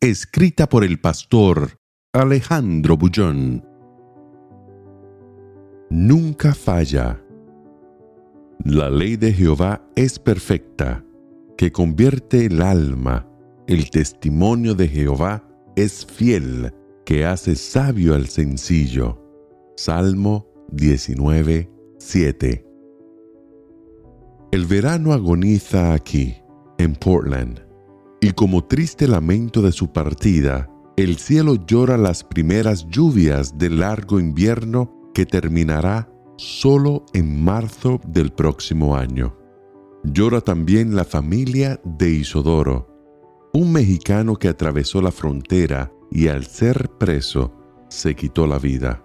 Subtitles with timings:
[0.00, 1.80] Escrita por el pastor
[2.12, 3.66] Alejandro Bullón.
[5.90, 7.20] Nunca falla.
[8.64, 11.04] La ley de Jehová es perfecta,
[11.56, 13.28] que convierte el alma.
[13.66, 15.42] El testimonio de Jehová
[15.74, 16.72] es fiel,
[17.04, 19.20] que hace sabio al sencillo.
[19.76, 21.68] Salmo 19,
[21.98, 22.64] 7.
[24.52, 26.36] El verano agoniza aquí,
[26.78, 27.67] en Portland,
[28.20, 34.18] y como triste lamento de su partida, el cielo llora las primeras lluvias del largo
[34.18, 39.36] invierno que terminará solo en marzo del próximo año.
[40.04, 42.88] Llora también la familia de Isodoro,
[43.52, 47.54] un mexicano que atravesó la frontera y al ser preso
[47.88, 49.04] se quitó la vida.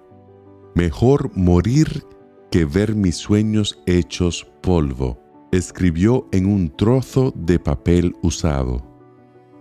[0.76, 2.04] Mejor morir
[2.52, 5.20] que ver mis sueños hechos polvo,
[5.52, 8.93] escribió en un trozo de papel usado.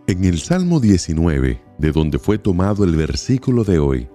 [0.08, 4.08] En el Salmo 19, de donde fue tomado el versículo de hoy,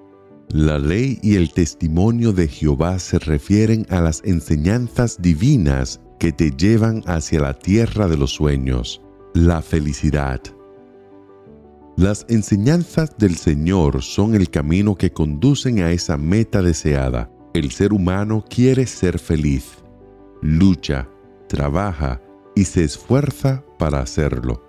[0.50, 6.52] la ley y el testimonio de Jehová se refieren a las enseñanzas divinas que te
[6.52, 9.02] llevan hacia la tierra de los sueños,
[9.34, 10.42] la felicidad.
[11.96, 17.32] Las enseñanzas del Señor son el camino que conducen a esa meta deseada.
[17.54, 19.78] El ser humano quiere ser feliz,
[20.42, 21.08] lucha,
[21.48, 22.22] trabaja
[22.56, 24.67] y se esfuerza para hacerlo.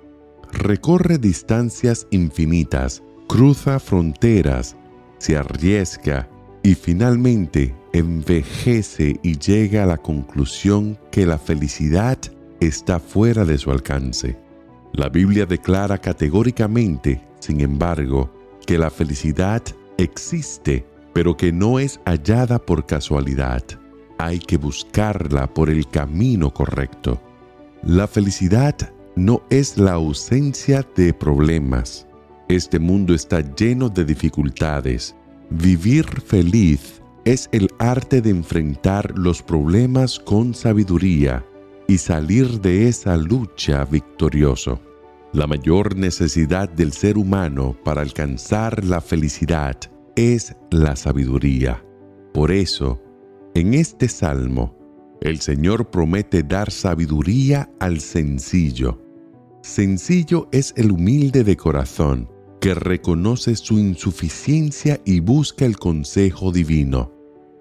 [0.53, 4.77] Recorre distancias infinitas, cruza fronteras,
[5.19, 6.29] se arriesga
[6.63, 12.19] y finalmente envejece y llega a la conclusión que la felicidad
[12.61, 14.39] está fuera de su alcance.
[14.93, 18.33] La Biblia declara categóricamente, sin embargo,
[18.67, 19.63] que la felicidad
[19.97, 23.63] existe, pero que no es hallada por casualidad.
[24.19, 27.23] Hay que buscarla por el camino correcto.
[27.83, 28.77] La felicidad
[29.19, 32.09] no es la ausencia de problemas,
[32.49, 35.15] este mundo está lleno de dificultades.
[35.51, 41.45] Vivir feliz es el arte de enfrentar los problemas con sabiduría
[41.89, 44.81] y salir de esa lucha victorioso.
[45.35, 49.77] La mayor necesidad del ser humano para alcanzar la felicidad
[50.17, 51.85] es la sabiduría.
[52.33, 53.03] Por eso,
[53.55, 54.75] en este salmo,
[55.21, 59.08] el Señor promete dar sabiduría al sencillo.
[59.69, 62.27] Sencillo es el humilde de corazón,
[62.59, 67.13] que reconoce su insuficiencia y busca el consejo divino.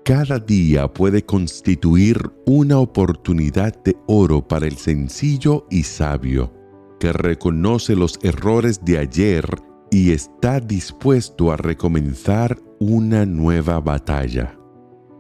[0.06, 6.54] Cada día puede constituir una oportunidad de oro para el sencillo y sabio,
[6.98, 9.46] que reconoce los errores de ayer
[9.92, 14.58] y está dispuesto a recomenzar una nueva batalla.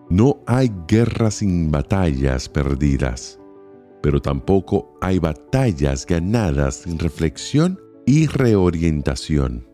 [0.09, 3.41] No hay guerras sin batallas perdidas,
[4.07, 9.67] pero tampoco hay batallas ganadas sin reflexión y reorientación.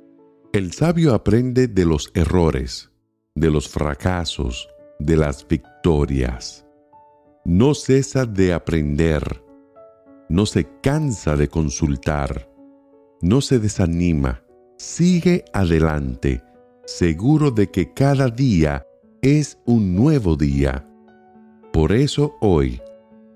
[0.54, 2.90] El sabio aprende de los errores,
[3.36, 4.68] de los fracasos,
[4.98, 6.66] de las victorias.
[7.46, 9.44] No cesa de aprender,
[10.30, 12.50] no se cansa de consultar,
[13.22, 14.42] no se desanima,
[14.80, 16.42] sigue adelante,
[16.88, 18.84] seguro de que cada día
[19.22, 20.90] es un nuevo día.
[21.72, 22.82] Por eso hoy,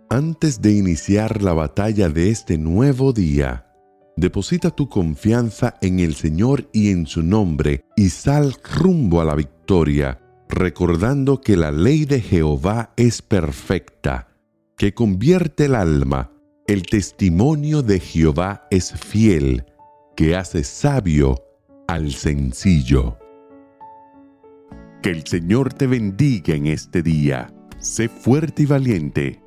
[0.09, 3.67] antes de iniciar la batalla de este nuevo día,
[4.17, 9.35] Deposita tu confianza en el Señor y en su nombre y sal rumbo a la
[9.35, 10.19] victoria,
[10.49, 14.29] recordando que la ley de Jehová es perfecta,
[14.75, 16.31] que convierte el alma.
[16.65, 19.65] El testimonio de Jehová es fiel,
[20.15, 21.43] que hace sabio
[21.87, 23.19] al sencillo.
[25.03, 27.53] Que el Señor te bendiga en este día.
[27.77, 29.46] Sé fuerte y valiente.